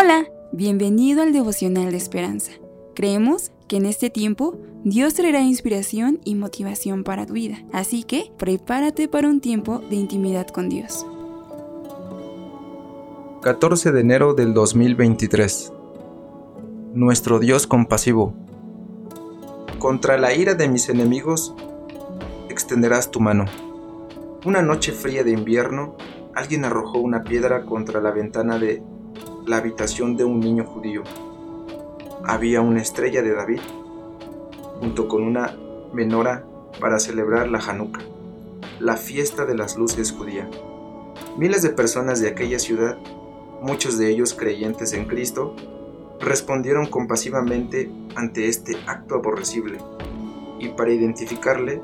Hola, 0.00 0.26
bienvenido 0.52 1.22
al 1.22 1.32
devocional 1.32 1.90
de 1.90 1.96
esperanza. 1.96 2.52
Creemos 2.94 3.50
que 3.66 3.78
en 3.78 3.84
este 3.84 4.10
tiempo 4.10 4.56
Dios 4.84 5.14
traerá 5.14 5.40
inspiración 5.40 6.20
y 6.22 6.36
motivación 6.36 7.02
para 7.02 7.26
tu 7.26 7.32
vida, 7.32 7.64
así 7.72 8.04
que 8.04 8.30
prepárate 8.38 9.08
para 9.08 9.26
un 9.26 9.40
tiempo 9.40 9.80
de 9.90 9.96
intimidad 9.96 10.46
con 10.46 10.68
Dios. 10.68 11.04
14 13.42 13.90
de 13.90 14.00
enero 14.00 14.34
del 14.34 14.54
2023 14.54 15.72
Nuestro 16.94 17.40
Dios 17.40 17.66
compasivo 17.66 18.34
Contra 19.80 20.16
la 20.16 20.32
ira 20.32 20.54
de 20.54 20.68
mis 20.68 20.88
enemigos 20.90 21.56
extenderás 22.48 23.10
tu 23.10 23.18
mano. 23.18 23.46
Una 24.46 24.62
noche 24.62 24.92
fría 24.92 25.24
de 25.24 25.32
invierno, 25.32 25.96
alguien 26.36 26.64
arrojó 26.64 27.00
una 27.00 27.24
piedra 27.24 27.64
contra 27.64 28.00
la 28.00 28.12
ventana 28.12 28.60
de 28.60 28.80
la 29.48 29.56
habitación 29.56 30.14
de 30.14 30.24
un 30.24 30.40
niño 30.40 30.64
judío. 30.64 31.02
Había 32.22 32.60
una 32.60 32.82
estrella 32.82 33.22
de 33.22 33.32
David, 33.32 33.60
junto 34.78 35.08
con 35.08 35.22
una 35.22 35.56
menora 35.94 36.44
para 36.78 36.98
celebrar 36.98 37.48
la 37.48 37.58
Hanukkah, 37.58 38.02
la 38.78 38.98
fiesta 38.98 39.46
de 39.46 39.56
las 39.56 39.78
luces 39.78 40.12
judía. 40.12 40.50
Miles 41.38 41.62
de 41.62 41.70
personas 41.70 42.20
de 42.20 42.28
aquella 42.28 42.58
ciudad, 42.58 42.98
muchos 43.62 43.96
de 43.96 44.10
ellos 44.10 44.34
creyentes 44.34 44.92
en 44.92 45.06
Cristo, 45.06 45.56
respondieron 46.20 46.84
compasivamente 46.84 47.90
ante 48.16 48.48
este 48.48 48.76
acto 48.86 49.14
aborrecible, 49.14 49.78
y 50.58 50.68
para 50.68 50.92
identificarle 50.92 51.82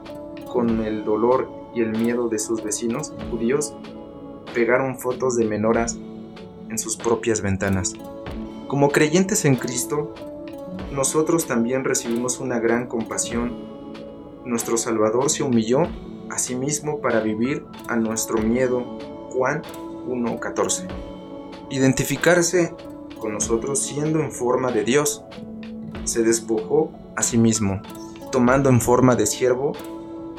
con 0.52 0.84
el 0.84 1.02
dolor 1.06 1.48
y 1.74 1.80
el 1.80 1.92
miedo 1.92 2.28
de 2.28 2.38
sus 2.38 2.62
vecinos 2.62 3.14
judíos, 3.30 3.74
pegaron 4.52 4.98
fotos 4.98 5.36
de 5.36 5.46
menoras 5.46 5.98
en 6.68 6.78
sus 6.78 6.96
propias 6.96 7.40
ventanas. 7.40 7.94
Como 8.68 8.90
creyentes 8.90 9.44
en 9.44 9.56
Cristo, 9.56 10.14
nosotros 10.92 11.46
también 11.46 11.84
recibimos 11.84 12.40
una 12.40 12.58
gran 12.58 12.86
compasión. 12.86 13.52
Nuestro 14.44 14.76
Salvador 14.76 15.30
se 15.30 15.42
humilló 15.42 15.82
a 16.30 16.38
sí 16.38 16.54
mismo 16.54 17.00
para 17.00 17.20
vivir 17.20 17.64
a 17.88 17.96
nuestro 17.96 18.38
miedo. 18.38 18.98
Juan 19.30 19.62
1.14. 20.06 20.88
Identificarse 21.70 22.74
con 23.18 23.32
nosotros 23.32 23.80
siendo 23.80 24.20
en 24.20 24.32
forma 24.32 24.70
de 24.70 24.84
Dios. 24.84 25.24
Se 26.04 26.22
despojó 26.22 26.92
a 27.16 27.22
sí 27.22 27.38
mismo, 27.38 27.80
tomando 28.30 28.68
en 28.68 28.80
forma 28.80 29.16
de 29.16 29.26
siervo. 29.26 29.72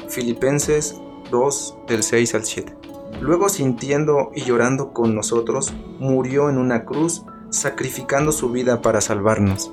Filipenses 0.08 0.96
2 1.30 1.78
del 1.88 2.02
6 2.02 2.34
al 2.34 2.44
7. 2.44 2.85
Luego 3.20 3.48
sintiendo 3.48 4.30
y 4.34 4.42
llorando 4.42 4.92
con 4.92 5.14
nosotros, 5.14 5.72
murió 5.98 6.50
en 6.50 6.58
una 6.58 6.84
cruz, 6.84 7.24
sacrificando 7.50 8.32
su 8.32 8.50
vida 8.50 8.82
para 8.82 9.00
salvarnos. 9.00 9.72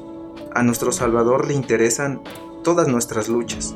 A 0.53 0.64
nuestro 0.64 0.92
Salvador 0.92 1.48
le 1.48 1.53
interesan 1.53 2.22
todas 2.64 2.88
nuestras 2.88 3.28
luchas. 3.28 3.75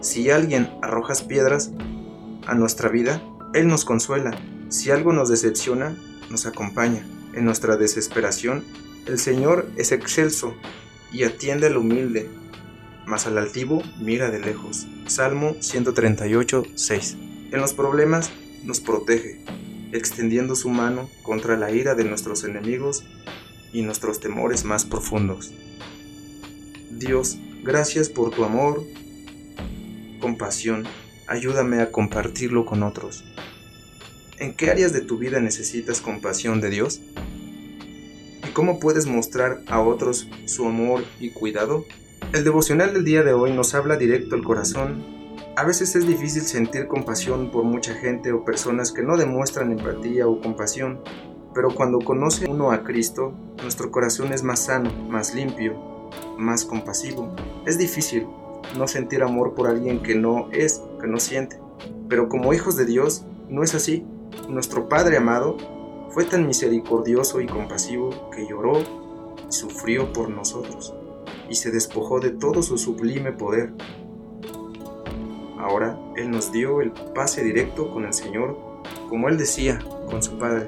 Si 0.00 0.30
alguien 0.30 0.70
arrojas 0.82 1.22
piedras 1.22 1.72
a 2.46 2.54
nuestra 2.54 2.88
vida, 2.88 3.22
Él 3.54 3.66
nos 3.66 3.84
consuela. 3.84 4.38
Si 4.68 4.90
algo 4.90 5.12
nos 5.12 5.28
decepciona, 5.28 5.96
nos 6.30 6.46
acompaña. 6.46 7.06
En 7.34 7.44
nuestra 7.44 7.76
desesperación, 7.76 8.64
el 9.06 9.18
Señor 9.18 9.68
es 9.76 9.92
excelso 9.92 10.54
y 11.12 11.24
atiende 11.24 11.66
al 11.66 11.76
humilde, 11.76 12.28
mas 13.06 13.26
al 13.26 13.38
altivo 13.38 13.82
mira 14.00 14.30
de 14.30 14.38
lejos. 14.38 14.86
Salmo 15.06 15.56
138, 15.60 16.64
6. 16.74 17.16
En 17.50 17.60
los 17.60 17.72
problemas, 17.72 18.30
nos 18.64 18.80
protege, 18.80 19.40
extendiendo 19.92 20.54
su 20.54 20.68
mano 20.68 21.08
contra 21.22 21.56
la 21.56 21.70
ira 21.70 21.94
de 21.94 22.04
nuestros 22.04 22.44
enemigos 22.44 23.04
y 23.72 23.82
nuestros 23.82 24.20
temores 24.20 24.64
más 24.64 24.84
profundos. 24.84 25.52
Dios, 26.90 27.36
gracias 27.62 28.08
por 28.08 28.30
tu 28.30 28.44
amor, 28.44 28.84
compasión, 30.20 30.84
ayúdame 31.26 31.80
a 31.80 31.90
compartirlo 31.90 32.64
con 32.64 32.82
otros. 32.82 33.24
¿En 34.38 34.54
qué 34.54 34.70
áreas 34.70 34.92
de 34.92 35.00
tu 35.00 35.18
vida 35.18 35.40
necesitas 35.40 36.00
compasión 36.00 36.60
de 36.60 36.70
Dios? 36.70 37.00
¿Y 38.46 38.50
cómo 38.52 38.78
puedes 38.78 39.06
mostrar 39.06 39.62
a 39.66 39.80
otros 39.80 40.28
su 40.46 40.66
amor 40.66 41.04
y 41.20 41.30
cuidado? 41.30 41.84
El 42.32 42.44
devocional 42.44 42.94
del 42.94 43.04
día 43.04 43.22
de 43.22 43.32
hoy 43.32 43.52
nos 43.52 43.74
habla 43.74 43.96
directo 43.96 44.34
al 44.34 44.44
corazón 44.44 45.17
a 45.58 45.64
veces 45.64 45.96
es 45.96 46.06
difícil 46.06 46.42
sentir 46.42 46.86
compasión 46.86 47.50
por 47.50 47.64
mucha 47.64 47.92
gente 47.92 48.30
o 48.30 48.44
personas 48.44 48.92
que 48.92 49.02
no 49.02 49.16
demuestran 49.16 49.72
empatía 49.72 50.28
o 50.28 50.40
compasión, 50.40 51.00
pero 51.52 51.74
cuando 51.74 51.98
conoce 51.98 52.48
uno 52.48 52.70
a 52.70 52.84
Cristo, 52.84 53.32
nuestro 53.60 53.90
corazón 53.90 54.32
es 54.32 54.44
más 54.44 54.66
sano, 54.66 54.92
más 55.08 55.34
limpio, 55.34 55.74
más 56.38 56.64
compasivo. 56.64 57.34
Es 57.66 57.76
difícil 57.76 58.28
no 58.76 58.86
sentir 58.86 59.20
amor 59.20 59.54
por 59.54 59.66
alguien 59.66 60.00
que 60.00 60.14
no 60.14 60.48
es, 60.52 60.80
que 61.00 61.08
no 61.08 61.18
siente, 61.18 61.58
pero 62.08 62.28
como 62.28 62.54
hijos 62.54 62.76
de 62.76 62.86
Dios 62.86 63.24
no 63.48 63.64
es 63.64 63.74
así. 63.74 64.06
Nuestro 64.48 64.88
Padre 64.88 65.16
amado 65.16 65.56
fue 66.10 66.24
tan 66.24 66.46
misericordioso 66.46 67.40
y 67.40 67.46
compasivo 67.46 68.30
que 68.30 68.46
lloró 68.46 68.78
y 68.78 69.52
sufrió 69.52 70.12
por 70.12 70.30
nosotros 70.30 70.94
y 71.50 71.56
se 71.56 71.72
despojó 71.72 72.20
de 72.20 72.30
todo 72.30 72.62
su 72.62 72.78
sublime 72.78 73.32
poder 73.32 73.72
Ahora 75.68 75.98
Él 76.16 76.30
nos 76.30 76.50
dio 76.50 76.80
el 76.80 76.92
pase 77.14 77.44
directo 77.44 77.90
con 77.90 78.06
el 78.06 78.14
Señor, 78.14 78.56
como 79.10 79.28
Él 79.28 79.36
decía 79.36 79.78
con 80.10 80.22
su 80.22 80.38
Padre. 80.38 80.66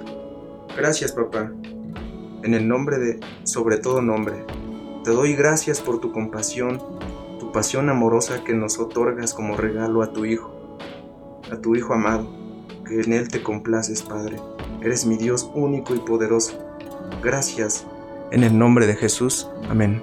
Gracias, 0.77 1.13
papá. 1.13 1.51
En 2.43 2.53
el 2.53 2.69
nombre 2.69 2.99
de, 2.99 3.21
sobre 3.45 3.79
todo 3.79 4.03
nombre, 4.03 4.45
te 5.03 5.11
doy 5.11 5.35
gracias 5.35 5.81
por 5.81 6.01
tu 6.01 6.13
compasión, 6.13 6.83
tu 7.39 7.51
pasión 7.51 7.89
amorosa 7.89 8.45
que 8.45 8.53
nos 8.53 8.79
otorgas 8.79 9.33
como 9.33 9.57
regalo 9.57 10.03
a 10.03 10.13
tu 10.13 10.27
Hijo, 10.27 10.79
a 11.51 11.57
tu 11.57 11.75
Hijo 11.77 11.95
amado, 11.95 12.29
que 12.87 13.01
en 13.01 13.15
Él 13.15 13.29
te 13.29 13.43
complaces, 13.43 14.03
Padre. 14.03 14.37
Eres 14.83 15.07
mi 15.07 15.17
Dios 15.17 15.51
único 15.55 15.95
y 15.95 15.99
poderoso. 15.99 16.59
Gracias. 17.23 17.87
En 18.33 18.45
el 18.45 18.57
nombre 18.57 18.87
de 18.87 18.97
Jesús. 18.97 19.49
Amén. 19.69 20.03